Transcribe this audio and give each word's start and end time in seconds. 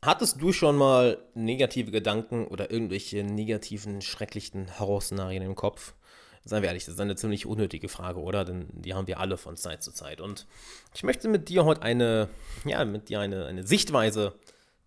Hattest 0.00 0.40
du 0.40 0.52
schon 0.52 0.76
mal 0.76 1.18
negative 1.34 1.90
Gedanken 1.90 2.46
oder 2.46 2.70
irgendwelche 2.70 3.24
negativen, 3.24 4.00
schrecklichen 4.00 4.78
Horrorszenarien 4.78 5.42
im 5.42 5.56
Kopf? 5.56 5.94
Seien 6.44 6.62
wir 6.62 6.68
ehrlich, 6.68 6.84
das 6.84 6.94
ist 6.94 7.00
eine 7.00 7.16
ziemlich 7.16 7.46
unnötige 7.46 7.88
Frage, 7.88 8.20
oder? 8.20 8.44
Denn 8.44 8.68
die 8.72 8.94
haben 8.94 9.08
wir 9.08 9.18
alle 9.18 9.36
von 9.36 9.56
Zeit 9.56 9.82
zu 9.82 9.92
Zeit. 9.92 10.20
Und 10.20 10.46
ich 10.94 11.02
möchte 11.02 11.28
mit 11.28 11.48
dir 11.48 11.64
heute 11.64 11.82
eine, 11.82 12.28
ja, 12.64 12.84
mit 12.84 13.08
dir 13.08 13.20
eine, 13.20 13.46
eine 13.46 13.66
Sichtweise 13.66 14.34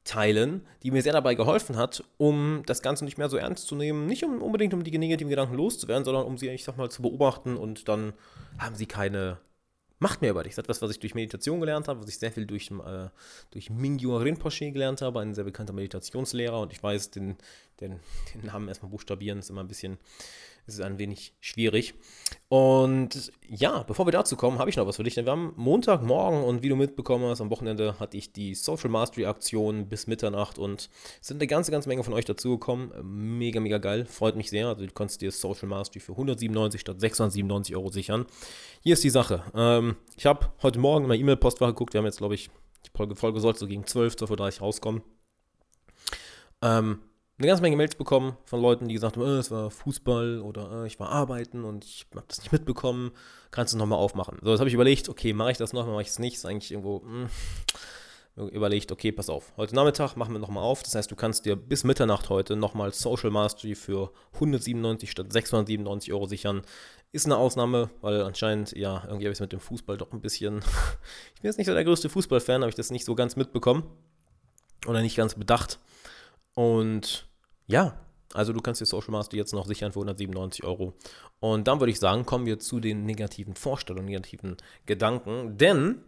teilen, 0.05 0.65
die 0.81 0.91
mir 0.91 1.03
sehr 1.03 1.13
dabei 1.13 1.35
geholfen 1.35 1.75
hat, 1.75 2.03
um 2.17 2.63
das 2.65 2.81
Ganze 2.81 3.05
nicht 3.05 3.17
mehr 3.17 3.29
so 3.29 3.37
ernst 3.37 3.67
zu 3.67 3.75
nehmen. 3.75 4.07
Nicht 4.07 4.23
um, 4.23 4.41
unbedingt, 4.41 4.73
um 4.73 4.83
die 4.83 4.97
negativen 4.97 5.29
Gedanken 5.29 5.55
loszuwerden, 5.55 6.05
sondern 6.05 6.25
um 6.25 6.37
sie, 6.37 6.49
ich 6.49 6.63
sag 6.63 6.77
mal, 6.77 6.89
zu 6.89 7.01
beobachten 7.01 7.57
und 7.57 7.87
dann 7.87 8.13
haben 8.57 8.75
sie 8.75 8.87
keine 8.87 9.37
Macht 10.01 10.21
mehr 10.21 10.31
über 10.31 10.41
dich. 10.41 10.55
Das 10.55 10.63
ist 10.63 10.65
etwas, 10.65 10.81
was 10.81 10.89
ich 10.89 10.99
durch 10.99 11.13
Meditation 11.13 11.59
gelernt 11.59 11.87
habe, 11.87 12.01
was 12.01 12.09
ich 12.09 12.17
sehr 12.17 12.31
viel 12.31 12.47
durch, 12.47 12.71
äh, 12.71 13.09
durch 13.51 13.69
Mingyur 13.69 14.23
Rinpoche 14.23 14.71
gelernt 14.71 15.03
habe, 15.03 15.19
ein 15.19 15.35
sehr 15.35 15.43
bekannter 15.43 15.73
Meditationslehrer. 15.73 16.59
Und 16.59 16.73
ich 16.73 16.81
weiß, 16.81 17.11
den, 17.11 17.37
den, 17.79 17.99
den 18.33 18.47
Namen 18.47 18.67
erstmal 18.67 18.89
buchstabieren 18.89 19.37
ist 19.37 19.51
immer 19.51 19.61
ein 19.61 19.67
bisschen 19.67 19.99
es 20.65 20.75
ist 20.75 20.81
ein 20.81 20.99
wenig 20.99 21.33
schwierig. 21.39 21.93
Und 22.49 23.31
ja, 23.47 23.83
bevor 23.83 24.05
wir 24.05 24.11
dazu 24.11 24.35
kommen, 24.35 24.59
habe 24.59 24.69
ich 24.69 24.75
noch 24.75 24.85
was 24.85 24.97
für 24.97 25.03
dich. 25.03 25.15
Denn 25.15 25.25
wir 25.25 25.31
haben 25.31 25.53
Montagmorgen 25.55 26.43
und 26.43 26.63
wie 26.63 26.69
du 26.69 26.75
mitbekommen 26.75 27.25
hast, 27.25 27.41
am 27.41 27.49
Wochenende 27.49 27.99
hatte 27.99 28.17
ich 28.17 28.33
die 28.33 28.55
Social 28.55 28.89
Mastery 28.89 29.25
Aktion 29.25 29.87
bis 29.87 30.07
Mitternacht 30.07 30.57
und 30.57 30.89
es 31.21 31.27
sind 31.27 31.37
eine 31.37 31.47
ganze, 31.47 31.71
ganze 31.71 31.89
Menge 31.89 32.03
von 32.03 32.13
euch 32.13 32.25
dazugekommen. 32.25 32.91
Mega, 33.37 33.59
mega 33.59 33.77
geil. 33.77 34.05
Freut 34.05 34.35
mich 34.35 34.49
sehr. 34.49 34.67
Also 34.67 34.85
du 34.85 34.91
kannst 34.91 35.21
dir 35.21 35.31
Social 35.31 35.67
Mastery 35.67 35.99
für 35.99 36.13
197 36.13 36.81
statt 36.81 36.99
697 36.99 37.75
Euro 37.75 37.89
sichern. 37.89 38.25
Hier 38.81 38.93
ist 38.93 39.03
die 39.03 39.09
Sache. 39.09 39.43
Ähm, 39.55 39.95
ich 40.17 40.25
habe 40.25 40.51
heute 40.61 40.79
Morgen 40.79 41.05
in 41.05 41.09
meiner 41.09 41.21
E-Mail-Postfach 41.21 41.67
geguckt. 41.67 41.93
Wir 41.93 41.99
haben 41.99 42.05
jetzt, 42.05 42.17
glaube 42.17 42.35
ich, 42.35 42.49
die 42.85 42.89
Folge, 42.95 43.15
Folge 43.15 43.39
sollte 43.39 43.59
so 43.59 43.67
gegen 43.67 43.85
12, 43.85 44.15
12.30 44.15 44.55
Uhr 44.55 44.59
rauskommen. 44.61 45.03
Ähm, 46.61 46.99
eine 47.41 47.47
ganze 47.47 47.63
Menge 47.63 47.75
Mails 47.75 47.95
bekommen 47.95 48.37
von 48.45 48.61
Leuten, 48.61 48.87
die 48.87 48.93
gesagt 48.93 49.17
haben, 49.17 49.25
äh, 49.25 49.39
es 49.39 49.49
war 49.49 49.71
Fußball 49.71 50.41
oder 50.41 50.83
äh, 50.83 50.87
ich 50.87 50.99
war 50.99 51.09
arbeiten 51.09 51.63
und 51.63 51.83
ich 51.83 52.05
habe 52.13 52.23
das 52.27 52.39
nicht 52.39 52.51
mitbekommen. 52.51 53.11
Kannst 53.49 53.73
du 53.73 53.77
es 53.77 53.79
nochmal 53.79 53.97
aufmachen? 53.97 54.37
So, 54.41 54.51
jetzt 54.51 54.59
habe 54.59 54.69
ich 54.69 54.75
überlegt, 54.75 55.09
okay, 55.09 55.33
mache 55.33 55.51
ich 55.51 55.57
das 55.57 55.73
noch, 55.73 55.87
mache 55.87 56.03
ich 56.03 56.09
es 56.09 56.19
nicht? 56.19 56.35
Ist 56.35 56.45
eigentlich 56.45 56.71
irgendwo 56.71 56.99
mh, 56.99 57.29
hm, 58.35 58.49
überlegt, 58.49 58.91
okay, 58.91 59.11
pass 59.11 59.29
auf. 59.29 59.53
Heute 59.57 59.73
Nachmittag 59.73 60.15
machen 60.15 60.33
wir 60.33 60.39
nochmal 60.39 60.63
auf. 60.63 60.83
Das 60.83 60.93
heißt, 60.93 61.09
du 61.09 61.15
kannst 61.15 61.45
dir 61.45 61.55
bis 61.55 61.83
Mitternacht 61.83 62.29
heute 62.29 62.55
nochmal 62.55 62.93
Social 62.93 63.31
Mastery 63.31 63.73
für 63.73 64.11
197 64.35 65.09
statt 65.09 65.33
697 65.33 66.13
Euro 66.13 66.27
sichern. 66.27 66.61
Ist 67.11 67.25
eine 67.25 67.37
Ausnahme, 67.37 67.89
weil 68.01 68.21
anscheinend, 68.21 68.71
ja, 68.73 69.03
irgendwie 69.05 69.25
habe 69.25 69.31
ich 69.31 69.37
es 69.37 69.41
mit 69.41 69.51
dem 69.51 69.59
Fußball 69.59 69.97
doch 69.97 70.13
ein 70.13 70.21
bisschen. 70.21 70.57
ich 71.35 71.41
bin 71.41 71.49
jetzt 71.49 71.57
nicht 71.57 71.67
so 71.67 71.73
der 71.73 71.83
größte 71.83 72.07
Fußballfan, 72.07 72.61
habe 72.61 72.69
ich 72.69 72.75
das 72.75 72.91
nicht 72.91 73.03
so 73.03 73.15
ganz 73.15 73.35
mitbekommen. 73.35 73.83
Oder 74.85 75.01
nicht 75.01 75.17
ganz 75.17 75.33
bedacht. 75.33 75.79
Und 76.53 77.30
ja, 77.71 77.97
also 78.33 78.53
du 78.53 78.61
kannst 78.61 78.81
dir 78.81 78.85
Social 78.85 79.11
Master 79.11 79.35
jetzt 79.35 79.53
noch 79.53 79.65
sichern 79.65 79.91
für 79.91 79.99
197 79.99 80.63
Euro. 80.63 80.93
Und 81.39 81.67
dann 81.67 81.79
würde 81.79 81.91
ich 81.91 81.99
sagen, 81.99 82.25
kommen 82.25 82.45
wir 82.45 82.59
zu 82.59 82.79
den 82.79 83.05
negativen 83.05 83.55
Vorstellungen, 83.55 84.07
negativen 84.07 84.57
Gedanken. 84.85 85.57
Denn 85.57 86.01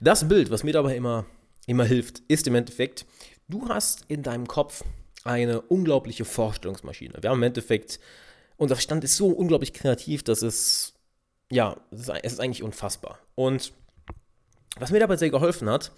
das 0.00 0.28
Bild, 0.28 0.50
was 0.50 0.64
mir 0.64 0.72
dabei 0.72 0.96
immer, 0.96 1.26
immer 1.66 1.84
hilft, 1.84 2.20
ist 2.28 2.46
im 2.46 2.54
Endeffekt, 2.54 3.06
du 3.48 3.68
hast 3.68 4.04
in 4.08 4.22
deinem 4.22 4.46
Kopf 4.46 4.84
eine 5.24 5.60
unglaubliche 5.60 6.24
Vorstellungsmaschine. 6.24 7.14
Wir 7.20 7.30
haben 7.30 7.38
im 7.38 7.44
Endeffekt, 7.44 8.00
unser 8.56 8.76
Verstand 8.76 9.04
ist 9.04 9.16
so 9.16 9.28
unglaublich 9.28 9.72
kreativ, 9.72 10.22
dass 10.22 10.42
es, 10.42 10.94
ja, 11.50 11.76
es 11.90 12.08
ist 12.08 12.40
eigentlich 12.40 12.62
unfassbar. 12.62 13.18
Und 13.34 13.72
was 14.78 14.90
mir 14.90 15.00
dabei 15.00 15.16
sehr 15.16 15.30
geholfen 15.30 15.68
hat, 15.68 15.92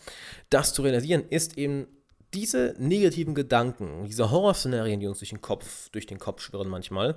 das 0.50 0.74
zu 0.74 0.82
realisieren, 0.82 1.24
ist 1.28 1.58
eben 1.58 1.86
diese 2.34 2.74
negativen 2.78 3.34
Gedanken, 3.34 4.04
diese 4.06 4.30
Horrorszenarien, 4.30 5.00
die 5.00 5.06
uns 5.06 5.18
durch 5.18 5.30
den 5.30 5.40
Kopf, 5.40 5.88
durch 5.90 6.06
den 6.06 6.18
Kopf 6.18 6.40
schwirren 6.40 6.68
manchmal, 6.68 7.16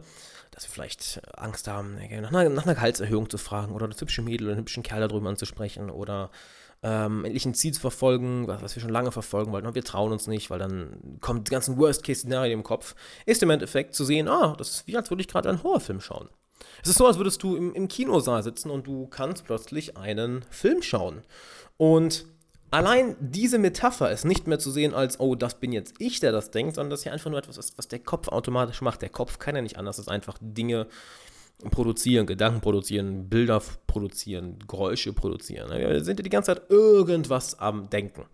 dass 0.51 0.65
wir 0.65 0.71
vielleicht 0.71 1.21
Angst 1.37 1.67
haben, 1.67 1.95
nach 1.95 2.29
einer, 2.29 2.49
nach 2.49 2.65
einer 2.65 2.75
Gehaltserhöhung 2.75 3.29
zu 3.29 3.37
fragen 3.37 3.73
oder 3.73 3.87
das 3.87 4.01
hübsche 4.01 4.21
Mädel 4.21 4.47
oder 4.47 4.53
einen 4.53 4.61
hübschen 4.61 4.83
Kerl 4.83 5.07
darüber 5.07 5.29
anzusprechen 5.29 5.89
oder 5.89 6.31
ähm, 6.83 7.25
endlich 7.25 7.45
ein 7.45 7.53
Ziel 7.53 7.73
zu 7.73 7.81
verfolgen, 7.81 8.47
was, 8.47 8.61
was 8.61 8.75
wir 8.75 8.81
schon 8.81 8.91
lange 8.91 9.11
verfolgen 9.11 9.51
wollten, 9.51 9.65
aber 9.65 9.75
wir 9.75 9.83
trauen 9.83 10.11
uns 10.11 10.27
nicht, 10.27 10.49
weil 10.49 10.59
dann 10.59 11.17
kommt 11.21 11.47
die 11.47 11.51
ganzen 11.51 11.77
Worst-Case-Szenarien 11.77 12.59
im 12.59 12.63
Kopf, 12.63 12.95
ist 13.25 13.41
im 13.41 13.49
Endeffekt 13.49 13.95
zu 13.95 14.05
sehen, 14.05 14.27
ah, 14.27 14.55
das 14.57 14.69
ist 14.69 14.87
wie 14.87 14.97
als 14.97 15.09
würde 15.09 15.21
ich 15.21 15.27
gerade 15.27 15.49
einen 15.49 15.63
Horrorfilm 15.63 16.01
schauen. 16.01 16.29
Es 16.83 16.89
ist 16.89 16.97
so, 16.97 17.07
als 17.07 17.17
würdest 17.17 17.41
du 17.43 17.55
im, 17.55 17.73
im 17.73 17.87
Kinosaal 17.87 18.43
sitzen 18.43 18.69
und 18.69 18.87
du 18.87 19.07
kannst 19.07 19.45
plötzlich 19.45 19.97
einen 19.97 20.43
Film 20.49 20.81
schauen. 20.81 21.23
Und 21.77 22.25
Allein 22.75 23.15
diese 23.21 23.57
Metapher 23.57 24.11
ist 24.11 24.25
nicht 24.25 24.47
mehr 24.47 24.59
zu 24.59 24.69
sehen 24.69 24.93
als, 24.93 25.21
oh, 25.21 25.35
das 25.35 25.61
bin 25.61 25.71
jetzt 25.71 25.93
ich, 25.97 26.19
der 26.19 26.33
das 26.33 26.51
denkt, 26.51 26.75
sondern 26.75 26.89
das 26.89 26.99
ist 26.99 27.05
ja 27.05 27.13
einfach 27.13 27.29
nur 27.29 27.39
etwas, 27.39 27.77
was 27.77 27.87
der 27.87 27.99
Kopf 27.99 28.27
automatisch 28.27 28.81
macht. 28.81 29.01
Der 29.01 29.07
Kopf 29.07 29.39
kann 29.39 29.55
ja 29.55 29.61
nicht 29.61 29.77
anders, 29.77 29.97
als 29.97 30.09
einfach 30.09 30.37
Dinge 30.41 30.87
produzieren, 31.71 32.25
Gedanken 32.25 32.59
produzieren, 32.59 33.29
Bilder 33.29 33.61
produzieren, 33.87 34.59
Geräusche 34.67 35.13
produzieren. 35.13 35.69
Wir 35.69 36.03
sind 36.03 36.19
ja 36.19 36.23
die 36.23 36.29
ganze 36.29 36.53
Zeit 36.53 36.69
irgendwas 36.69 37.57
am 37.59 37.89
Denken. 37.89 38.25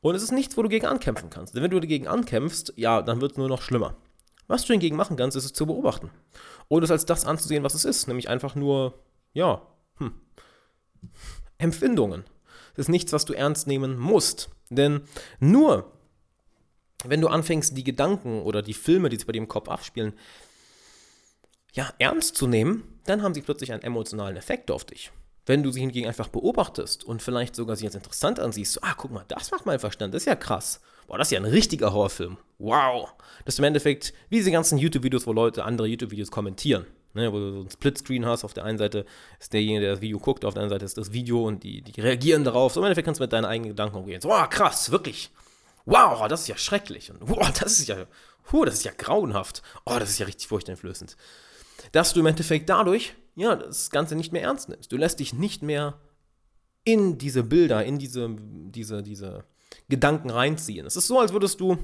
Und 0.00 0.16
es 0.16 0.24
ist 0.24 0.32
nichts, 0.32 0.56
wo 0.56 0.64
du 0.64 0.68
gegen 0.68 0.86
ankämpfen 0.86 1.30
kannst. 1.30 1.54
Denn 1.54 1.62
wenn 1.62 1.70
du 1.70 1.78
dagegen 1.78 2.08
ankämpfst, 2.08 2.72
ja, 2.74 3.02
dann 3.02 3.20
wird 3.20 3.32
es 3.32 3.38
nur 3.38 3.48
noch 3.48 3.62
schlimmer. 3.62 3.94
Was 4.48 4.64
du 4.64 4.72
hingegen 4.72 4.96
machen 4.96 5.16
kannst, 5.16 5.36
ist 5.36 5.44
es 5.44 5.52
zu 5.52 5.64
beobachten. 5.64 6.10
Und 6.66 6.82
es 6.82 6.90
als 6.90 7.06
das 7.06 7.24
anzusehen, 7.24 7.62
was 7.62 7.74
es 7.74 7.84
ist. 7.84 8.08
Nämlich 8.08 8.28
einfach 8.28 8.56
nur, 8.56 8.94
ja, 9.32 9.62
hm, 9.98 10.12
Empfindungen. 11.58 12.24
Das 12.76 12.84
ist 12.84 12.90
nichts, 12.90 13.12
was 13.12 13.24
du 13.24 13.32
ernst 13.32 13.66
nehmen 13.66 13.98
musst. 13.98 14.50
Denn 14.70 15.02
nur 15.40 15.90
wenn 17.04 17.20
du 17.20 17.28
anfängst, 17.28 17.76
die 17.76 17.84
Gedanken 17.84 18.42
oder 18.42 18.62
die 18.62 18.74
Filme, 18.74 19.08
die 19.08 19.16
sich 19.16 19.26
bei 19.26 19.32
dir 19.32 19.40
im 19.40 19.48
Kopf 19.48 19.68
abspielen, 19.68 20.14
ja, 21.72 21.92
ernst 21.98 22.36
zu 22.36 22.46
nehmen, 22.46 23.00
dann 23.04 23.22
haben 23.22 23.34
sie 23.34 23.42
plötzlich 23.42 23.72
einen 23.72 23.82
emotionalen 23.82 24.36
Effekt 24.36 24.70
auf 24.70 24.84
dich. 24.84 25.12
Wenn 25.44 25.62
du 25.62 25.70
sie 25.70 25.80
hingegen 25.80 26.08
einfach 26.08 26.28
beobachtest 26.28 27.04
und 27.04 27.22
vielleicht 27.22 27.54
sogar 27.54 27.76
sie 27.76 27.86
als 27.86 27.94
interessant 27.94 28.40
ansiehst, 28.40 28.72
so, 28.72 28.80
ah, 28.82 28.94
guck 28.96 29.12
mal, 29.12 29.24
das 29.28 29.50
macht 29.50 29.66
mein 29.66 29.78
Verstand, 29.78 30.12
das 30.12 30.22
ist 30.22 30.26
ja 30.26 30.34
krass. 30.34 30.80
Boah, 31.06 31.18
das 31.18 31.28
ist 31.28 31.32
ja 31.32 31.40
ein 31.40 31.44
richtiger 31.44 31.92
Horrorfilm. 31.92 32.38
Wow. 32.58 33.12
Das 33.44 33.54
ist 33.54 33.58
im 33.58 33.64
Endeffekt 33.66 34.12
wie 34.28 34.36
diese 34.36 34.50
ganzen 34.50 34.78
YouTube-Videos, 34.78 35.26
wo 35.26 35.32
Leute 35.32 35.64
andere 35.64 35.86
YouTube-Videos 35.86 36.30
kommentieren 36.30 36.86
ne, 37.16 37.32
wo 37.32 37.38
du 37.38 37.52
so 37.52 37.60
ein 37.62 37.70
Splitscreen 37.70 38.24
hast. 38.24 38.44
Auf 38.44 38.54
der 38.54 38.64
einen 38.64 38.78
Seite 38.78 39.04
ist 39.40 39.52
derjenige, 39.52 39.80
der 39.80 39.90
das 39.92 40.00
Video 40.00 40.18
guckt, 40.18 40.44
auf 40.44 40.54
der 40.54 40.62
anderen 40.62 40.76
Seite 40.76 40.84
ist 40.84 40.96
das 40.96 41.12
Video 41.12 41.44
und 41.44 41.64
die, 41.64 41.82
die 41.82 42.00
reagieren 42.00 42.44
darauf. 42.44 42.72
So 42.72 42.80
im 42.80 42.84
Endeffekt 42.84 43.06
kannst 43.06 43.20
du 43.20 43.24
mit 43.24 43.32
deinen 43.32 43.44
eigenen 43.44 43.70
Gedanken 43.70 43.96
umgehen. 43.96 44.20
So, 44.20 44.32
oh, 44.32 44.46
krass, 44.48 44.90
wirklich. 44.90 45.30
Wow, 45.84 46.26
das 46.28 46.42
ist 46.42 46.48
ja 46.48 46.56
schrecklich. 46.56 47.10
Und 47.10 47.18
wow, 47.22 47.50
das 47.60 47.80
ist 47.80 47.88
ja, 47.88 48.06
huh, 48.52 48.64
das 48.64 48.74
ist 48.74 48.84
ja 48.84 48.92
grauenhaft. 48.96 49.62
Oh, 49.84 49.96
das 49.98 50.10
ist 50.10 50.18
ja 50.18 50.26
richtig 50.26 50.46
furchteinflößend. 50.48 51.16
Dass 51.92 52.12
du 52.12 52.20
im 52.20 52.26
Endeffekt 52.26 52.68
dadurch, 52.68 53.14
ja, 53.34 53.56
das 53.56 53.90
Ganze 53.90 54.16
nicht 54.16 54.32
mehr 54.32 54.42
ernst 54.42 54.68
nimmst. 54.68 54.92
Du 54.92 54.96
lässt 54.96 55.20
dich 55.20 55.32
nicht 55.32 55.62
mehr 55.62 56.00
in 56.84 57.18
diese 57.18 57.42
Bilder, 57.42 57.84
in 57.84 57.98
diese, 57.98 58.34
diese, 58.38 59.02
diese 59.02 59.44
Gedanken 59.88 60.30
reinziehen. 60.30 60.86
Es 60.86 60.96
ist 60.96 61.06
so, 61.06 61.20
als 61.20 61.32
würdest 61.32 61.60
du 61.60 61.78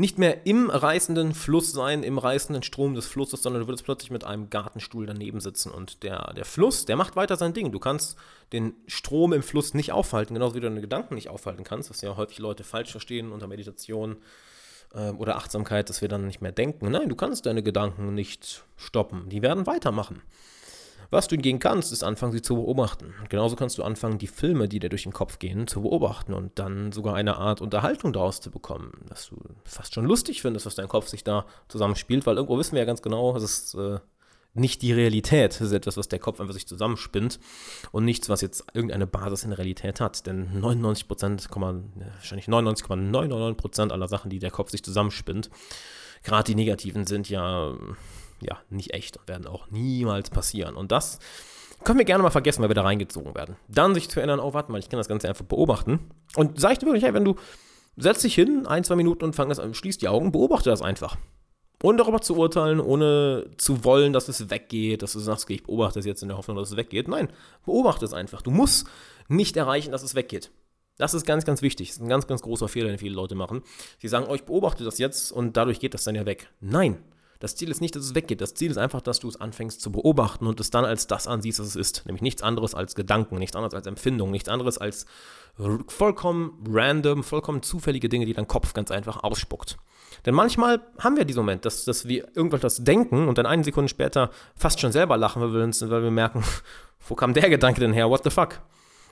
nicht 0.00 0.18
mehr 0.18 0.46
im 0.46 0.70
reißenden 0.70 1.34
Fluss 1.34 1.72
sein, 1.72 2.02
im 2.02 2.18
reißenden 2.18 2.62
Strom 2.62 2.94
des 2.94 3.06
Flusses, 3.06 3.42
sondern 3.42 3.62
du 3.62 3.68
würdest 3.68 3.84
plötzlich 3.84 4.10
mit 4.10 4.24
einem 4.24 4.48
Gartenstuhl 4.50 5.06
daneben 5.06 5.40
sitzen. 5.40 5.70
Und 5.70 6.02
der, 6.02 6.32
der 6.34 6.46
Fluss, 6.46 6.86
der 6.86 6.96
macht 6.96 7.16
weiter 7.16 7.36
sein 7.36 7.52
Ding. 7.52 7.70
Du 7.70 7.78
kannst 7.78 8.16
den 8.52 8.72
Strom 8.86 9.32
im 9.32 9.42
Fluss 9.42 9.74
nicht 9.74 9.92
aufhalten, 9.92 10.34
genauso 10.34 10.54
wie 10.54 10.60
du 10.60 10.68
deine 10.68 10.80
Gedanken 10.80 11.14
nicht 11.14 11.28
aufhalten 11.28 11.64
kannst, 11.64 11.90
was 11.90 12.00
ja 12.00 12.16
häufig 12.16 12.38
Leute 12.38 12.64
falsch 12.64 12.90
verstehen 12.90 13.30
unter 13.30 13.46
Meditation 13.46 14.16
äh, 14.94 15.10
oder 15.10 15.36
Achtsamkeit, 15.36 15.88
dass 15.90 16.00
wir 16.00 16.08
dann 16.08 16.26
nicht 16.26 16.40
mehr 16.40 16.52
denken. 16.52 16.90
Nein, 16.90 17.08
du 17.08 17.14
kannst 17.14 17.44
deine 17.44 17.62
Gedanken 17.62 18.14
nicht 18.14 18.64
stoppen. 18.76 19.28
Die 19.28 19.42
werden 19.42 19.66
weitermachen. 19.66 20.22
Was 21.10 21.26
du 21.26 21.34
hingegen 21.34 21.58
kannst, 21.58 21.92
ist 21.92 22.04
anfangen, 22.04 22.32
sie 22.32 22.42
zu 22.42 22.54
beobachten. 22.54 23.14
Genauso 23.28 23.56
kannst 23.56 23.78
du 23.78 23.82
anfangen, 23.82 24.18
die 24.18 24.28
Filme, 24.28 24.68
die 24.68 24.78
dir 24.78 24.88
durch 24.88 25.02
den 25.02 25.12
Kopf 25.12 25.40
gehen, 25.40 25.66
zu 25.66 25.82
beobachten 25.82 26.32
und 26.32 26.58
dann 26.58 26.92
sogar 26.92 27.14
eine 27.14 27.36
Art 27.36 27.60
Unterhaltung 27.60 28.12
daraus 28.12 28.40
zu 28.40 28.50
bekommen, 28.50 28.92
dass 29.08 29.28
du 29.28 29.36
fast 29.64 29.94
schon 29.94 30.04
lustig 30.04 30.40
findest, 30.40 30.66
was 30.66 30.76
dein 30.76 30.88
Kopf 30.88 31.08
sich 31.08 31.24
da 31.24 31.46
zusammenspielt, 31.68 32.26
weil 32.26 32.36
irgendwo 32.36 32.58
wissen 32.58 32.72
wir 32.72 32.80
ja 32.80 32.84
ganz 32.84 33.02
genau, 33.02 33.36
es 33.36 33.42
ist 33.42 33.74
äh, 33.74 33.98
nicht 34.54 34.82
die 34.82 34.92
Realität, 34.92 35.52
es 35.52 35.60
ist 35.60 35.72
etwas, 35.72 35.96
was 35.96 36.08
der 36.08 36.18
Kopf 36.20 36.40
einfach 36.40 36.54
sich 36.54 36.66
zusammenspinnt 36.66 37.40
und 37.90 38.04
nichts, 38.04 38.28
was 38.28 38.40
jetzt 38.40 38.64
irgendeine 38.72 39.06
Basis 39.06 39.44
in 39.44 39.50
der 39.50 39.58
Realität 39.58 40.00
hat. 40.00 40.26
Denn 40.26 40.60
99 40.60 41.08
Prozent, 41.08 41.48
wahrscheinlich 41.50 42.46
99,999% 42.46 43.90
aller 43.90 44.08
Sachen, 44.08 44.30
die 44.30 44.38
der 44.38 44.50
Kopf 44.50 44.70
sich 44.70 44.84
zusammenspinnt, 44.84 45.50
gerade 46.22 46.44
die 46.44 46.54
negativen, 46.54 47.06
sind 47.06 47.28
ja 47.28 47.74
ja, 48.42 48.58
nicht 48.68 48.92
echt 48.94 49.16
und 49.16 49.28
werden 49.28 49.46
auch 49.46 49.70
niemals 49.70 50.30
passieren. 50.30 50.74
Und 50.74 50.92
das 50.92 51.18
können 51.84 51.98
wir 51.98 52.04
gerne 52.04 52.22
mal 52.22 52.30
vergessen, 52.30 52.62
weil 52.62 52.70
wir 52.70 52.74
da 52.74 52.82
reingezogen 52.82 53.34
werden. 53.34 53.56
Dann 53.68 53.94
sich 53.94 54.08
zu 54.08 54.20
erinnern, 54.20 54.40
oh, 54.40 54.52
warte 54.52 54.70
mal, 54.70 54.78
ich 54.78 54.88
kann 54.88 54.98
das 54.98 55.08
Ganze 55.08 55.28
einfach 55.28 55.44
beobachten. 55.44 56.10
Und 56.36 56.60
sag 56.60 56.72
ich 56.72 56.78
dir 56.78 56.86
wirklich, 56.86 57.04
hey, 57.04 57.14
wenn 57.14 57.24
du 57.24 57.36
setzt 57.96 58.24
dich 58.24 58.34
hin, 58.34 58.66
ein, 58.66 58.84
zwei 58.84 58.96
Minuten 58.96 59.24
und 59.24 59.34
fang 59.34 59.48
das 59.48 59.58
an, 59.58 59.74
schließt 59.74 60.02
die 60.02 60.08
Augen, 60.08 60.32
beobachte 60.32 60.70
das 60.70 60.82
einfach. 60.82 61.16
Ohne 61.82 61.98
darüber 61.98 62.20
zu 62.20 62.36
urteilen, 62.36 62.78
ohne 62.78 63.46
zu 63.56 63.84
wollen, 63.84 64.12
dass 64.12 64.28
es 64.28 64.50
weggeht, 64.50 65.02
dass 65.02 65.12
du 65.12 65.18
sagst, 65.18 65.44
okay, 65.44 65.54
ich 65.54 65.62
beobachte 65.62 65.98
es 65.98 66.04
jetzt 66.04 66.22
in 66.22 66.28
der 66.28 66.36
Hoffnung, 66.36 66.56
dass 66.56 66.70
es 66.70 66.76
weggeht. 66.76 67.08
Nein, 67.08 67.28
beobachte 67.64 68.04
es 68.04 68.12
einfach. 68.12 68.42
Du 68.42 68.50
musst 68.50 68.86
nicht 69.28 69.56
erreichen, 69.56 69.92
dass 69.92 70.02
es 70.02 70.14
weggeht. 70.14 70.50
Das 70.98 71.14
ist 71.14 71.24
ganz, 71.24 71.46
ganz 71.46 71.62
wichtig. 71.62 71.88
Das 71.88 71.96
ist 71.96 72.02
ein 72.02 72.08
ganz, 72.08 72.26
ganz 72.26 72.42
großer 72.42 72.68
Fehler, 72.68 72.88
den 72.88 72.98
viele 72.98 73.14
Leute 73.14 73.34
machen. 73.34 73.62
Sie 73.98 74.08
sagen, 74.08 74.26
oh, 74.28 74.34
ich 74.34 74.44
beobachte 74.44 74.84
das 74.84 74.98
jetzt 74.98 75.32
und 75.32 75.56
dadurch 75.56 75.80
geht 75.80 75.94
das 75.94 76.04
dann 76.04 76.14
ja 76.14 76.26
weg. 76.26 76.50
Nein, 76.60 77.02
das 77.40 77.56
Ziel 77.56 77.70
ist 77.70 77.80
nicht, 77.80 77.96
dass 77.96 78.04
es 78.04 78.14
weggeht. 78.14 78.42
Das 78.42 78.54
Ziel 78.54 78.70
ist 78.70 78.76
einfach, 78.76 79.00
dass 79.00 79.18
du 79.18 79.26
es 79.26 79.40
anfängst 79.40 79.80
zu 79.80 79.90
beobachten 79.90 80.46
und 80.46 80.60
es 80.60 80.70
dann 80.70 80.84
als 80.84 81.06
das 81.06 81.26
ansiehst, 81.26 81.58
was 81.58 81.68
es 81.68 81.76
ist. 81.76 82.02
Nämlich 82.04 82.20
nichts 82.20 82.42
anderes 82.42 82.74
als 82.74 82.94
Gedanken, 82.94 83.38
nichts 83.38 83.56
anderes 83.56 83.74
als 83.74 83.86
Empfindung, 83.86 84.30
nichts 84.30 84.48
anderes 84.48 84.76
als 84.76 85.06
vollkommen 85.88 86.62
random, 86.68 87.24
vollkommen 87.24 87.62
zufällige 87.62 88.10
Dinge, 88.10 88.26
die 88.26 88.34
dein 88.34 88.46
Kopf 88.46 88.74
ganz 88.74 88.90
einfach 88.90 89.22
ausspuckt. 89.22 89.78
Denn 90.26 90.34
manchmal 90.34 90.82
haben 90.98 91.16
wir 91.16 91.24
diesen 91.24 91.40
Moment, 91.40 91.64
dass, 91.64 91.84
dass 91.86 92.06
wir 92.06 92.28
irgendwas 92.36 92.84
denken 92.84 93.26
und 93.26 93.38
dann 93.38 93.46
eine 93.46 93.64
Sekunde 93.64 93.88
später 93.88 94.30
fast 94.54 94.78
schon 94.78 94.92
selber 94.92 95.16
lachen, 95.16 95.40
weil 95.40 95.54
wir, 95.54 95.62
uns, 95.62 95.80
weil 95.88 96.02
wir 96.02 96.10
merken, 96.10 96.44
wo 97.08 97.14
kam 97.14 97.32
der 97.32 97.48
Gedanke 97.48 97.80
denn 97.80 97.94
her? 97.94 98.10
What 98.10 98.22
the 98.24 98.30
fuck? 98.30 98.60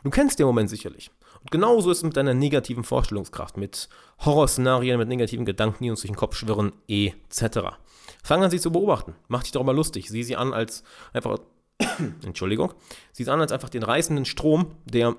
Du 0.04 0.10
kennst 0.10 0.38
den 0.38 0.46
Moment 0.46 0.69
sicherlich. 0.69 1.10
Und 1.40 1.50
genauso 1.50 1.90
ist 1.90 1.98
es 1.98 2.04
mit 2.04 2.16
deiner 2.16 2.34
negativen 2.34 2.84
Vorstellungskraft, 2.84 3.56
mit 3.56 3.88
Horrorszenarien, 4.20 4.98
mit 4.98 5.08
negativen 5.08 5.46
Gedanken, 5.46 5.82
die 5.82 5.90
uns 5.90 6.02
durch 6.02 6.10
den 6.10 6.16
Kopf 6.16 6.36
schwirren, 6.36 6.72
etc. 6.88 7.78
Fang 8.22 8.43
an, 8.43 8.50
sie 8.50 8.60
zu 8.60 8.72
beobachten. 8.72 9.14
Mach 9.28 9.43
dich 9.43 9.52
darüber 9.52 9.72
lustig. 9.72 10.08
Sieh 10.08 10.22
sie 10.22 10.37
an 10.37 10.52
als 10.52 10.82
einfach, 11.12 11.38
Entschuldigung, 12.25 12.72
sieh 13.12 13.25
sie 13.25 13.31
an 13.31 13.40
als 13.40 13.52
einfach 13.52 13.69
den 13.69 13.82
reißenden 13.82 14.25
Strom, 14.25 14.72
der, 14.84 15.16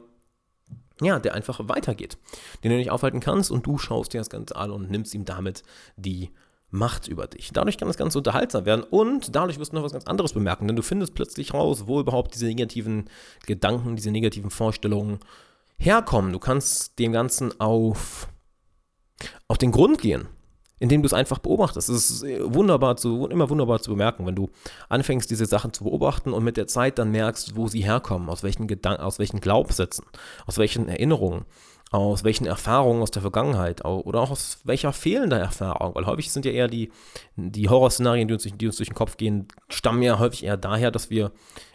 ja, 1.01 1.19
der 1.19 1.33
einfach 1.33 1.59
weitergeht, 1.63 2.17
den 2.63 2.71
du 2.71 2.77
nicht 2.77 2.91
aufhalten 2.91 3.19
kannst 3.19 3.51
und 3.51 3.65
du 3.65 3.77
schaust 3.77 4.13
dir 4.13 4.19
das 4.19 4.29
Ganze 4.29 4.55
an 4.55 4.71
und 4.71 4.89
nimmst 4.89 5.13
ihm 5.13 5.25
damit 5.25 5.63
die 5.95 6.31
Macht 6.71 7.07
über 7.07 7.25
dich. 7.25 7.49
Dadurch 7.51 7.77
kann 7.79 7.87
das 7.87 7.97
Ganze 7.97 8.19
unterhaltsam 8.19 8.65
werden 8.65 8.83
und 8.83 9.35
dadurch 9.35 9.57
wirst 9.57 9.71
du 9.71 9.77
noch 9.77 9.83
was 9.83 9.91
ganz 9.91 10.05
anderes 10.05 10.33
bemerken, 10.33 10.67
denn 10.67 10.75
du 10.75 10.83
findest 10.83 11.15
plötzlich 11.15 11.53
raus, 11.53 11.87
wo 11.87 11.99
überhaupt 11.99 12.35
diese 12.35 12.45
negativen 12.45 13.09
Gedanken, 13.47 13.95
diese 13.95 14.11
negativen 14.11 14.51
Vorstellungen 14.51 15.19
herkommen. 15.79 16.31
Du 16.31 16.37
kannst 16.37 16.99
dem 16.99 17.11
Ganzen 17.11 17.59
auf, 17.59 18.27
auf 19.47 19.57
den 19.57 19.71
Grund 19.71 19.99
gehen 19.99 20.27
indem 20.79 21.01
du 21.01 21.05
es 21.05 21.13
einfach 21.13 21.39
beobachtest. 21.39 21.89
Es 21.89 22.09
ist 22.09 22.23
äh, 22.23 22.39
wunderbar 22.41 22.97
zu, 22.97 23.27
immer 23.27 23.49
wunderbar 23.49 23.81
zu 23.81 23.91
bemerken, 23.91 24.25
wenn 24.25 24.35
du 24.35 24.49
anfängst, 24.87 25.29
diese 25.29 25.45
Sachen 25.45 25.73
zu 25.73 25.83
beobachten 25.83 26.33
und 26.33 26.43
mit 26.43 26.57
der 26.57 26.67
Zeit 26.67 26.97
dann 26.97 27.11
merkst, 27.11 27.55
wo 27.55 27.67
sie 27.67 27.81
herkommen, 27.81 28.29
aus 28.29 28.43
welchen 28.43 28.67
Gedanken, 28.67 29.03
aus 29.03 29.19
welchen 29.19 29.41
Glaubenssätzen, 29.41 30.05
aus 30.45 30.57
welchen 30.57 30.87
Erinnerungen, 30.87 31.45
aus 31.91 32.23
welchen 32.23 32.45
Erfahrungen 32.45 33.01
aus 33.01 33.11
der 33.11 33.23
Vergangenheit 33.23 33.83
oder 33.83 34.21
auch 34.21 34.29
aus 34.29 34.59
welcher 34.63 34.93
fehlender 34.93 35.39
Erfahrung, 35.39 35.95
weil 35.95 36.05
häufig 36.05 36.31
sind 36.31 36.45
ja 36.45 36.51
eher 36.51 36.67
die, 36.67 36.91
die 37.35 37.67
Horrorszenarien, 37.67 38.27
die 38.27 38.35
uns, 38.35 38.43
die 38.43 38.65
uns 38.67 38.77
durch 38.77 38.89
den 38.89 38.95
Kopf 38.95 39.17
gehen, 39.17 39.47
stammen 39.69 40.03
ja 40.03 40.19
häufig 40.19 40.43
eher 40.43 40.57
daher, 40.57 40.91
dass 40.91 41.09
wir 41.09 41.31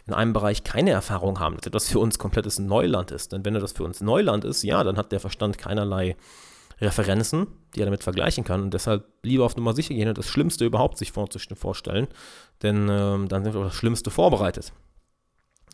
in 0.06 0.14
einem 0.14 0.32
Bereich 0.32 0.62
keine 0.62 0.90
Erfahrung 0.90 1.40
haben, 1.40 1.56
dass 1.56 1.72
das 1.72 1.88
für 1.88 1.98
uns 1.98 2.18
komplettes 2.18 2.58
Neuland 2.60 3.10
ist. 3.10 3.32
Denn 3.32 3.44
wenn 3.44 3.54
das 3.54 3.72
für 3.72 3.84
uns 3.84 4.00
Neuland 4.00 4.44
ist, 4.44 4.62
ja, 4.62 4.84
dann 4.84 4.98
hat 4.98 5.10
der 5.10 5.20
Verstand 5.20 5.58
keinerlei 5.58 6.16
Referenzen, 6.84 7.46
die 7.74 7.80
er 7.80 7.86
damit 7.86 8.02
vergleichen 8.02 8.44
kann. 8.44 8.62
Und 8.62 8.74
deshalb 8.74 9.06
lieber 9.22 9.44
auf 9.44 9.56
Nummer 9.56 9.74
sicher 9.74 9.94
gehen 9.94 10.08
und 10.08 10.18
das 10.18 10.28
Schlimmste 10.28 10.64
überhaupt 10.64 10.98
sich 10.98 11.12
vorstellen. 11.12 12.08
Denn 12.62 12.88
ähm, 12.90 13.28
dann 13.28 13.44
sind 13.44 13.54
wir 13.54 13.60
auf 13.60 13.68
das 13.68 13.74
Schlimmste 13.74 14.10
vorbereitet. 14.10 14.72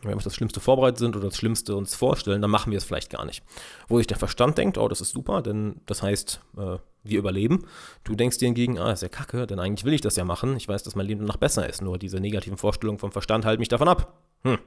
Wenn 0.03 0.13
wir 0.13 0.17
auf 0.17 0.25
das 0.25 0.35
Schlimmste 0.35 0.61
vorbereitet 0.61 0.99
sind 0.99 1.15
oder 1.15 1.27
das 1.27 1.37
Schlimmste 1.37 1.77
uns 1.77 1.95
vorstellen, 1.95 2.41
dann 2.41 2.51
machen 2.51 2.71
wir 2.71 2.79
es 2.79 2.85
vielleicht 2.85 3.11
gar 3.11 3.27
nicht. 3.27 3.43
Wo 3.87 3.99
sich 3.99 4.07
der 4.07 4.17
Verstand 4.17 4.57
denkt, 4.57 4.79
oh, 4.79 4.89
das 4.89 5.03
ist 5.03 5.11
super, 5.11 5.43
denn 5.43 5.83
das 5.85 6.03
heißt, 6.03 6.41
äh, 6.57 6.79
wir 7.03 7.19
überleben. 7.19 7.67
Du 8.05 8.15
denkst 8.15 8.39
dir 8.39 8.47
hingegen, 8.47 8.79
ah, 8.79 8.93
ist 8.93 9.03
ja 9.03 9.09
kacke, 9.09 9.47
denn 9.47 9.59
eigentlich 9.59 9.85
will 9.85 9.93
ich 9.93 10.01
das 10.01 10.17
ja 10.17 10.25
machen. 10.25 10.57
Ich 10.57 10.69
weiß, 10.69 10.83
dass 10.83 10.95
mein 10.95 11.07
Leben 11.07 11.21
danach 11.21 11.37
besser 11.37 11.69
ist. 11.69 11.83
Nur 11.83 11.99
diese 11.99 12.19
negativen 12.19 12.57
Vorstellungen 12.57 12.99
vom 12.99 13.13
Verstand 13.13 13.45
halten 13.45 13.61
mich 13.61 13.69
davon 13.69 13.89
ab. 13.89 14.23
Hm, 14.43 14.59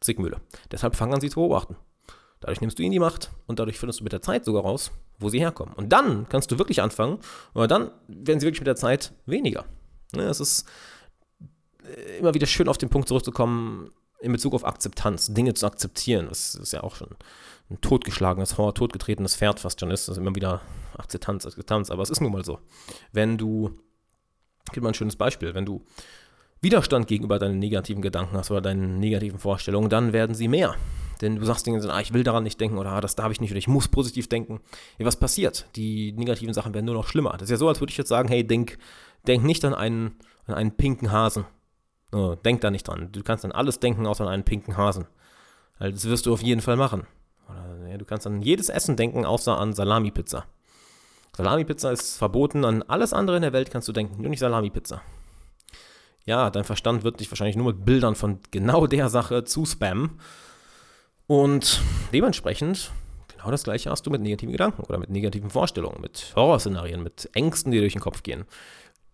Zickmühle. 0.00 0.40
Deshalb 0.70 0.94
fang 0.94 1.12
an, 1.12 1.20
sie 1.20 1.30
zu 1.30 1.40
beobachten. 1.40 1.76
Dadurch 2.40 2.60
nimmst 2.60 2.78
du 2.78 2.82
ihnen 2.82 2.92
die 2.92 2.98
Macht 2.98 3.30
und 3.46 3.58
dadurch 3.58 3.78
findest 3.78 4.00
du 4.00 4.04
mit 4.04 4.12
der 4.12 4.22
Zeit 4.22 4.44
sogar 4.44 4.62
raus, 4.62 4.92
wo 5.18 5.28
sie 5.28 5.40
herkommen. 5.40 5.74
Und 5.74 5.90
dann 5.90 6.26
kannst 6.28 6.50
du 6.50 6.58
wirklich 6.58 6.80
anfangen, 6.80 7.18
aber 7.52 7.68
dann 7.68 7.90
werden 8.08 8.40
sie 8.40 8.46
wirklich 8.46 8.60
mit 8.60 8.66
der 8.66 8.76
Zeit 8.76 9.12
weniger. 9.26 9.66
Es 10.16 10.40
ist 10.40 10.66
äh, 11.84 12.18
immer 12.18 12.34
wieder 12.34 12.46
schön 12.46 12.68
auf 12.68 12.78
den 12.78 12.88
Punkt 12.88 13.08
zurückzukommen, 13.08 13.90
in 14.20 14.32
Bezug 14.32 14.54
auf 14.54 14.66
Akzeptanz, 14.66 15.32
Dinge 15.32 15.54
zu 15.54 15.66
akzeptieren. 15.66 16.26
Das 16.28 16.54
ist 16.54 16.72
ja 16.72 16.82
auch 16.82 16.94
schon 16.94 17.08
ein 17.70 17.80
totgeschlagenes, 17.80 18.54
totgetretenes 18.56 19.36
Pferd 19.36 19.60
fast 19.60 19.80
schon 19.80 19.90
ist. 19.90 20.08
Das 20.08 20.16
ist 20.16 20.20
immer 20.20 20.34
wieder 20.34 20.60
Akzeptanz, 20.96 21.46
Akzeptanz. 21.46 21.90
Aber 21.90 22.02
es 22.02 22.10
ist 22.10 22.20
nun 22.20 22.32
mal 22.32 22.44
so. 22.44 22.58
Wenn 23.12 23.38
du, 23.38 23.70
ich 24.66 24.72
gebe 24.72 24.84
mal 24.84 24.90
ein 24.90 24.94
schönes 24.94 25.16
Beispiel, 25.16 25.54
wenn 25.54 25.64
du 25.64 25.84
Widerstand 26.60 27.06
gegenüber 27.06 27.38
deinen 27.38 27.58
negativen 27.58 28.02
Gedanken 28.02 28.36
hast 28.36 28.50
oder 28.50 28.60
deinen 28.60 28.98
negativen 28.98 29.38
Vorstellungen, 29.38 29.88
dann 29.88 30.12
werden 30.12 30.34
sie 30.34 30.48
mehr. 30.48 30.76
Denn 31.20 31.36
du 31.36 31.44
sagst 31.44 31.66
Dinge, 31.66 31.82
ah, 31.92 32.00
ich 32.00 32.12
will 32.12 32.24
daran 32.24 32.44
nicht 32.44 32.60
denken 32.60 32.78
oder 32.78 32.92
ah, 32.92 33.00
das 33.00 33.16
darf 33.16 33.30
ich 33.30 33.40
nicht 33.40 33.50
oder 33.50 33.58
ich 33.58 33.68
muss 33.68 33.88
positiv 33.88 34.28
denken. 34.28 34.60
Ja, 34.98 35.06
was 35.06 35.16
passiert? 35.16 35.66
Die 35.76 36.12
negativen 36.12 36.54
Sachen 36.54 36.72
werden 36.72 36.86
nur 36.86 36.94
noch 36.94 37.06
schlimmer. 37.06 37.32
Das 37.32 37.42
ist 37.42 37.50
ja 37.50 37.56
so, 37.56 37.68
als 37.68 37.80
würde 37.80 37.90
ich 37.90 37.98
jetzt 37.98 38.08
sagen, 38.08 38.28
hey, 38.28 38.46
denk, 38.46 38.78
denk 39.26 39.44
nicht 39.44 39.64
an 39.64 39.74
einen, 39.74 40.16
an 40.46 40.54
einen 40.54 40.76
pinken 40.76 41.12
Hasen. 41.12 41.44
No, 42.12 42.34
denk 42.34 42.60
da 42.62 42.70
nicht 42.70 42.88
dran. 42.88 43.12
Du 43.12 43.22
kannst 43.22 43.44
an 43.44 43.52
alles 43.52 43.80
denken, 43.80 44.06
außer 44.06 44.24
an 44.24 44.30
einen 44.30 44.44
pinken 44.44 44.76
Hasen. 44.76 45.06
Also 45.78 45.94
das 45.94 46.08
wirst 46.08 46.26
du 46.26 46.32
auf 46.32 46.42
jeden 46.42 46.60
Fall 46.60 46.76
machen. 46.76 47.06
Oder, 47.48 47.88
ja, 47.88 47.98
du 47.98 48.04
kannst 48.04 48.26
an 48.26 48.42
jedes 48.42 48.68
Essen 48.68 48.96
denken, 48.96 49.24
außer 49.24 49.58
an 49.58 49.72
Salami-Pizza. 49.72 50.44
Salami-Pizza 51.36 51.92
ist 51.92 52.16
verboten, 52.16 52.64
an 52.64 52.82
alles 52.82 53.12
andere 53.12 53.36
in 53.36 53.42
der 53.42 53.52
Welt 53.52 53.70
kannst 53.70 53.88
du 53.88 53.92
denken, 53.92 54.20
nur 54.20 54.30
nicht 54.30 54.40
Salami-Pizza. 54.40 55.02
Ja, 56.26 56.50
dein 56.50 56.64
Verstand 56.64 57.02
wird 57.02 57.20
dich 57.20 57.30
wahrscheinlich 57.30 57.56
nur 57.56 57.72
mit 57.72 57.84
Bildern 57.84 58.14
von 58.14 58.40
genau 58.50 58.86
der 58.86 59.08
Sache 59.08 59.44
zu 59.44 59.64
spammen. 59.64 60.20
Und 61.30 61.80
dementsprechend, 62.12 62.90
genau 63.28 63.52
das 63.52 63.62
gleiche 63.62 63.88
hast 63.88 64.04
du 64.04 64.10
mit 64.10 64.20
negativen 64.20 64.50
Gedanken 64.50 64.82
oder 64.82 64.98
mit 64.98 65.10
negativen 65.10 65.48
Vorstellungen, 65.48 66.00
mit 66.00 66.32
Horrorszenarien, 66.34 67.04
mit 67.04 67.30
Ängsten, 67.34 67.70
die 67.70 67.78
durch 67.78 67.92
den 67.92 68.02
Kopf 68.02 68.24
gehen. 68.24 68.46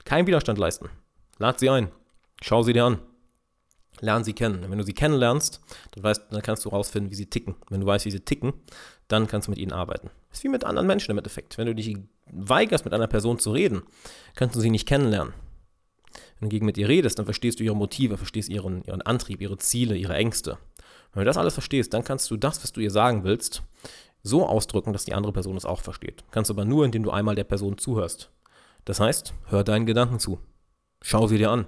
Kein 0.06 0.26
Widerstand 0.26 0.58
leisten. 0.58 0.88
Lad 1.36 1.60
sie 1.60 1.68
ein. 1.68 1.90
Schau 2.40 2.62
sie 2.62 2.72
dir 2.72 2.86
an. 2.86 3.00
Lern 4.00 4.24
sie 4.24 4.32
kennen. 4.32 4.64
Wenn 4.66 4.78
du 4.78 4.84
sie 4.84 4.94
kennenlernst, 4.94 5.60
dann, 5.90 6.04
weißt, 6.04 6.22
dann 6.30 6.40
kannst 6.40 6.64
du 6.64 6.70
herausfinden, 6.70 7.10
wie 7.10 7.16
sie 7.16 7.26
ticken. 7.26 7.54
Wenn 7.68 7.82
du 7.82 7.86
weißt, 7.86 8.06
wie 8.06 8.10
sie 8.10 8.20
ticken, 8.20 8.54
dann 9.08 9.26
kannst 9.26 9.48
du 9.48 9.50
mit 9.52 9.58
ihnen 9.58 9.72
arbeiten. 9.72 10.08
Ist 10.32 10.42
wie 10.42 10.48
mit 10.48 10.64
anderen 10.64 10.86
Menschen 10.86 11.10
im 11.10 11.18
Endeffekt. 11.18 11.58
Wenn 11.58 11.66
du 11.66 11.74
dich 11.74 11.98
weigerst, 12.32 12.86
mit 12.86 12.94
einer 12.94 13.08
Person 13.08 13.38
zu 13.38 13.52
reden, 13.52 13.82
kannst 14.34 14.56
du 14.56 14.60
sie 14.60 14.70
nicht 14.70 14.88
kennenlernen. 14.88 15.34
Wenn 16.40 16.48
du 16.48 16.54
gegen 16.54 16.64
mit 16.64 16.78
ihr 16.78 16.88
redest, 16.88 17.18
dann 17.18 17.26
verstehst 17.26 17.60
du 17.60 17.64
ihre 17.64 17.76
Motive, 17.76 18.16
verstehst 18.16 18.48
ihren, 18.48 18.84
ihren 18.84 19.02
Antrieb, 19.02 19.42
ihre 19.42 19.58
Ziele, 19.58 19.96
ihre 19.96 20.14
Ängste. 20.14 20.56
Wenn 21.12 21.20
du 21.20 21.26
das 21.26 21.36
alles 21.36 21.54
verstehst, 21.54 21.94
dann 21.94 22.04
kannst 22.04 22.30
du 22.30 22.36
das, 22.36 22.62
was 22.62 22.72
du 22.72 22.80
ihr 22.80 22.90
sagen 22.90 23.24
willst, 23.24 23.62
so 24.22 24.46
ausdrücken, 24.46 24.92
dass 24.92 25.04
die 25.04 25.14
andere 25.14 25.32
Person 25.32 25.56
es 25.56 25.64
auch 25.64 25.80
versteht. 25.80 26.24
Kannst 26.30 26.50
aber 26.50 26.64
nur, 26.64 26.84
indem 26.84 27.02
du 27.02 27.10
einmal 27.10 27.34
der 27.34 27.44
Person 27.44 27.78
zuhörst. 27.78 28.30
Das 28.84 29.00
heißt, 29.00 29.34
hör 29.46 29.64
deinen 29.64 29.86
Gedanken 29.86 30.18
zu. 30.18 30.38
Schau 31.02 31.26
sie 31.26 31.38
dir 31.38 31.50
an. 31.50 31.66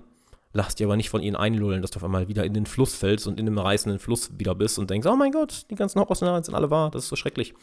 Lass 0.53 0.75
dir 0.75 0.87
aber 0.87 0.97
nicht 0.97 1.11
von 1.11 1.23
ihnen 1.23 1.37
einlullen, 1.37 1.83
dass 1.83 1.91
du 1.91 1.99
auf 1.99 2.05
einmal 2.05 2.29
wieder 2.29 2.45
in 2.45 2.55
den 2.55 2.67
Fluss 2.67 2.95
fällst 2.95 3.27
und 3.27 3.39
in 3.39 3.47
dem 3.47 3.59
reißenden 3.59 3.99
Fluss 3.99 4.31
wieder 4.39 4.55
bist 4.55 4.79
und 4.79 4.89
denkst, 4.89 5.07
oh 5.07 5.17
mein 5.17 5.33
Gott, 5.33 5.67
die 5.71 5.75
ganzen 5.75 6.01
Horrorszenarien 6.01 6.43
sind 6.43 6.55
alle 6.55 6.71
wahr, 6.71 6.91
das 6.91 7.05
ist 7.05 7.11
so 7.11 7.17
schrecklich. 7.17 7.55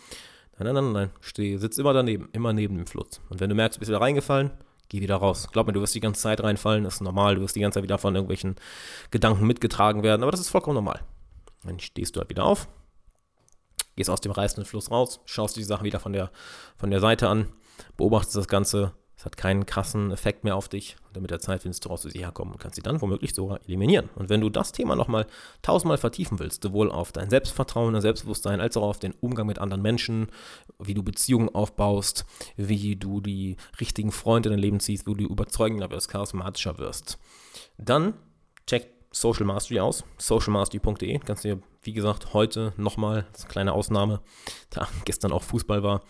Nein, 0.57 0.73
nein, 0.73 0.83
nein, 0.85 0.93
nein, 0.93 1.09
steh, 1.19 1.57
sitz 1.57 1.77
immer 1.77 1.93
daneben, 1.93 2.29
immer 2.31 2.53
neben 2.53 2.77
dem 2.77 2.87
Fluss. 2.87 3.21
Und 3.29 3.39
wenn 3.39 3.49
du 3.49 3.55
merkst, 3.55 3.77
du 3.77 3.79
bist 3.79 3.89
wieder 3.89 3.99
reingefallen, 3.99 4.51
geh 4.87 5.01
wieder 5.01 5.15
raus. 5.15 5.49
Glaub 5.51 5.67
mir, 5.67 5.73
du 5.73 5.81
wirst 5.81 5.95
die 5.95 5.99
ganze 5.99 6.21
Zeit 6.21 6.41
reinfallen, 6.41 6.83
das 6.83 6.95
ist 6.95 7.01
normal, 7.01 7.35
du 7.35 7.41
wirst 7.41 7.55
die 7.55 7.59
ganze 7.59 7.77
Zeit 7.77 7.83
wieder 7.83 7.97
von 7.97 8.13
irgendwelchen 8.13 8.55
Gedanken 9.09 9.47
mitgetragen 9.47 10.03
werden, 10.03 10.21
aber 10.21 10.31
das 10.31 10.39
ist 10.39 10.49
vollkommen 10.49 10.75
normal. 10.75 11.01
Dann 11.65 11.79
stehst 11.79 12.15
du 12.15 12.19
halt 12.19 12.29
wieder 12.29 12.45
auf, 12.45 12.67
gehst 13.95 14.09
aus 14.09 14.21
dem 14.21 14.31
reißenden 14.31 14.65
Fluss 14.65 14.91
raus, 14.91 15.19
schaust 15.25 15.55
die 15.55 15.63
Sachen 15.63 15.85
wieder 15.85 15.99
von 15.99 16.13
der, 16.13 16.31
von 16.77 16.91
der 16.91 16.99
Seite 16.99 17.29
an, 17.29 17.47
beobachtest 17.97 18.35
das 18.35 18.47
Ganze. 18.47 18.93
Es 19.17 19.23
hat 19.23 19.37
keinen 19.37 19.65
krassen 19.65 20.11
Effekt 20.11 20.43
mehr 20.43 20.57
auf 20.57 20.67
dich. 20.67 20.97
Und 21.13 21.21
mit 21.21 21.31
der 21.31 21.39
Zeit 21.39 21.61
findest 21.61 21.85
du 21.85 21.89
raus, 21.89 22.03
wie 22.03 22.11
sie 22.11 22.19
herkommen 22.19 22.53
und 22.53 22.59
kannst 22.59 22.75
sie 22.75 22.81
dann 22.81 23.01
womöglich 23.01 23.33
sogar 23.33 23.61
eliminieren. 23.65 24.09
Und 24.15 24.27
wenn 24.27 24.41
du 24.41 24.49
das 24.49 24.73
Thema 24.73 24.97
nochmal 24.97 25.25
tausendmal 25.61 25.97
vertiefen 25.97 26.37
willst, 26.37 26.63
sowohl 26.63 26.91
auf 26.91 27.13
dein 27.13 27.29
Selbstvertrauen, 27.29 27.93
dein 27.93 28.01
Selbstbewusstsein, 28.01 28.59
als 28.59 28.75
auch 28.75 28.83
auf 28.83 28.99
den 28.99 29.13
Umgang 29.13 29.47
mit 29.47 29.59
anderen 29.59 29.81
Menschen, 29.81 30.27
wie 30.79 30.93
du 30.93 31.01
Beziehungen 31.01 31.47
aufbaust, 31.47 32.25
wie 32.57 32.97
du 32.97 33.21
die 33.21 33.55
richtigen 33.79 34.11
Freunde 34.11 34.49
in 34.49 34.53
dein 34.53 34.61
Leben 34.61 34.79
ziehst, 34.81 35.07
wo 35.07 35.13
du 35.13 35.23
überzeugender 35.23 35.89
wirst, 35.91 36.09
charismatischer 36.09 36.77
wirst, 36.77 37.17
dann 37.77 38.15
check 38.67 38.94
Social 39.15 39.45
Mastery 39.45 39.79
aus, 39.79 40.03
socialmastery.de. 40.17 41.19
Kannst 41.19 41.45
du 41.45 41.55
dir, 41.55 41.61
wie 41.83 41.93
gesagt, 41.93 42.33
heute 42.33 42.73
nochmal, 42.75 43.25
das 43.31 43.39
ist 43.39 43.45
eine 43.45 43.51
kleine 43.51 43.73
Ausnahme, 43.73 44.19
da 44.71 44.89
gestern 45.05 45.31
auch 45.31 45.41
Fußball 45.41 45.83
war, 45.83 46.01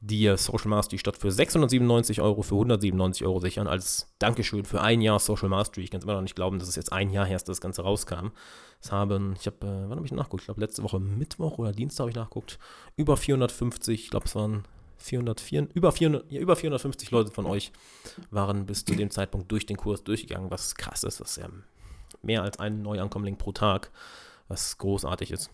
dir 0.00 0.38
Social 0.38 0.68
Mastery 0.68 0.98
statt 0.98 1.18
für 1.18 1.30
697 1.30 2.22
Euro 2.22 2.40
für 2.40 2.54
197 2.54 3.26
Euro 3.26 3.38
sichern, 3.38 3.66
als 3.66 4.14
Dankeschön 4.18 4.64
für 4.64 4.80
ein 4.80 5.02
Jahr 5.02 5.18
Social 5.18 5.50
Mastery. 5.50 5.84
Ich 5.84 5.90
kann 5.90 5.98
es 5.98 6.04
immer 6.04 6.14
noch 6.14 6.22
nicht 6.22 6.36
glauben, 6.36 6.58
dass 6.58 6.68
es 6.68 6.76
jetzt 6.76 6.90
ein 6.90 7.10
Jahr 7.10 7.26
her 7.26 7.36
ist, 7.36 7.48
dass 7.48 7.58
das 7.58 7.60
Ganze 7.60 7.82
rauskam. 7.82 8.28
Es 8.80 8.90
haben, 8.90 9.34
ich 9.38 9.46
habe, 9.46 9.66
äh, 9.66 9.88
wann 9.88 9.96
habe 9.96 10.06
ich 10.06 10.12
nachgeguckt? 10.12 10.42
Ich 10.42 10.46
glaube, 10.46 10.62
letzte 10.62 10.82
Woche 10.82 11.00
Mittwoch 11.00 11.58
oder 11.58 11.72
Dienstag 11.72 12.04
habe 12.04 12.10
ich 12.10 12.16
nachgeguckt. 12.16 12.58
Über 12.96 13.18
450, 13.18 14.04
ich 14.04 14.10
glaube, 14.10 14.24
es 14.24 14.34
waren 14.34 14.64
404, 14.96 15.68
über, 15.74 15.92
400, 15.92 16.32
ja, 16.32 16.40
über 16.40 16.56
450 16.56 17.10
Leute 17.10 17.30
von 17.30 17.44
euch 17.44 17.72
waren 18.30 18.64
bis 18.64 18.86
zu 18.86 18.94
dem 18.94 19.10
Zeitpunkt 19.10 19.52
durch 19.52 19.66
den 19.66 19.76
Kurs 19.76 20.02
durchgegangen, 20.02 20.50
was 20.50 20.76
krass 20.76 21.04
ist, 21.04 21.20
was 21.20 21.36
ja 21.36 21.48
mehr 22.24 22.42
als 22.42 22.58
einen 22.58 22.82
Neuankommling 22.82 23.36
pro 23.36 23.52
Tag, 23.52 23.90
was 24.48 24.78
großartig 24.78 25.30
ist. 25.30 25.50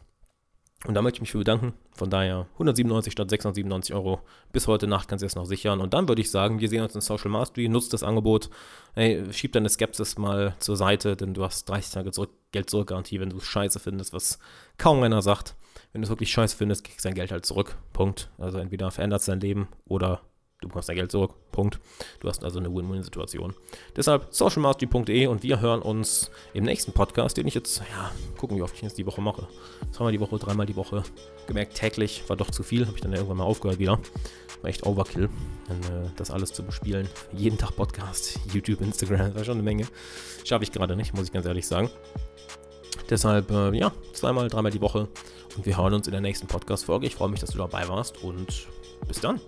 Und 0.86 0.94
da 0.94 1.02
möchte 1.02 1.18
ich 1.18 1.20
mich 1.20 1.32
für 1.32 1.38
bedanken. 1.38 1.74
Von 1.94 2.08
daher 2.08 2.46
197 2.54 3.12
statt 3.12 3.28
697 3.28 3.94
Euro. 3.94 4.22
Bis 4.50 4.66
heute 4.66 4.86
Nacht 4.86 5.08
kannst 5.08 5.22
du 5.22 5.26
es 5.26 5.34
noch 5.34 5.44
sichern. 5.44 5.78
Und 5.78 5.92
dann 5.92 6.08
würde 6.08 6.22
ich 6.22 6.30
sagen, 6.30 6.60
wir 6.60 6.70
sehen 6.70 6.82
uns 6.82 6.94
in 6.94 7.02
Social 7.02 7.30
Mastery. 7.30 7.68
Nutzt 7.68 7.92
das 7.92 8.02
Angebot. 8.02 8.48
Hey, 8.94 9.30
schieb 9.30 9.52
deine 9.52 9.68
Skepsis 9.68 10.16
mal 10.16 10.54
zur 10.58 10.76
Seite, 10.78 11.16
denn 11.16 11.34
du 11.34 11.44
hast 11.44 11.68
30 11.68 11.92
Tage 11.92 12.12
zurück, 12.12 12.30
Geld 12.52 12.70
zurückgarantie, 12.70 13.20
wenn 13.20 13.28
du 13.28 13.40
scheiße 13.40 13.78
findest, 13.78 14.14
was 14.14 14.38
kaum 14.78 15.02
einer 15.02 15.20
sagt. 15.20 15.54
Wenn 15.92 16.00
du 16.00 16.06
es 16.06 16.10
wirklich 16.10 16.30
scheiße 16.30 16.56
findest, 16.56 16.84
kriegst 16.84 17.04
du 17.04 17.08
dein 17.08 17.14
Geld 17.14 17.30
halt 17.30 17.44
zurück. 17.44 17.76
Punkt. 17.92 18.30
Also 18.38 18.56
entweder 18.56 18.90
verändert 18.90 19.20
es 19.20 19.26
dein 19.26 19.40
Leben 19.40 19.68
oder 19.84 20.22
du 20.60 20.68
bekommst 20.68 20.88
dein 20.88 20.96
Geld 20.96 21.10
zurück. 21.10 21.32
Punkt. 21.52 21.80
Du 22.20 22.28
hast 22.28 22.44
also 22.44 22.58
eine 22.58 22.72
Win-Win-Situation. 22.72 23.54
Deshalb 23.96 24.26
socialmastery.de 24.30 25.26
und 25.26 25.42
wir 25.42 25.60
hören 25.60 25.82
uns 25.82 26.30
im 26.54 26.64
nächsten 26.64 26.92
Podcast, 26.92 27.36
den 27.36 27.46
ich 27.46 27.54
jetzt, 27.54 27.78
ja, 27.78 28.10
gucken, 28.36 28.56
wie 28.56 28.62
oft 28.62 28.74
ich 28.74 28.82
jetzt 28.82 28.98
die 28.98 29.06
Woche 29.06 29.20
mache. 29.20 29.48
Zweimal 29.92 30.12
die 30.12 30.20
Woche, 30.20 30.38
dreimal 30.38 30.66
die 30.66 30.76
Woche. 30.76 31.02
Gemerkt, 31.46 31.74
täglich 31.74 32.22
war 32.28 32.36
doch 32.36 32.50
zu 32.50 32.62
viel. 32.62 32.86
Habe 32.86 32.96
ich 32.96 33.02
dann 33.02 33.12
irgendwann 33.12 33.38
mal 33.38 33.44
aufgehört 33.44 33.78
wieder. 33.78 33.98
War 34.62 34.70
echt 34.70 34.86
Overkill, 34.86 35.30
dann, 35.68 36.04
äh, 36.04 36.08
das 36.16 36.30
alles 36.30 36.52
zu 36.52 36.62
bespielen. 36.62 37.08
Jeden 37.32 37.56
Tag 37.56 37.74
Podcast, 37.76 38.38
YouTube, 38.52 38.82
Instagram, 38.82 39.28
das 39.28 39.34
war 39.34 39.44
schon 39.44 39.54
eine 39.54 39.62
Menge. 39.62 39.86
Schaffe 40.44 40.64
ich 40.64 40.72
gerade 40.72 40.96
nicht, 40.96 41.14
muss 41.14 41.26
ich 41.26 41.32
ganz 41.32 41.46
ehrlich 41.46 41.66
sagen. 41.66 41.90
Deshalb, 43.08 43.50
äh, 43.50 43.76
ja, 43.76 43.92
zweimal, 44.12 44.48
dreimal 44.48 44.70
die 44.70 44.80
Woche. 44.80 45.08
Und 45.56 45.66
wir 45.66 45.76
hören 45.76 45.94
uns 45.94 46.06
in 46.06 46.12
der 46.12 46.20
nächsten 46.20 46.46
Podcast-Folge. 46.46 47.06
Ich 47.06 47.16
freue 47.16 47.28
mich, 47.28 47.40
dass 47.40 47.50
du 47.50 47.58
dabei 47.58 47.88
warst 47.88 48.22
und 48.22 48.68
bis 49.08 49.20
dann. 49.20 49.40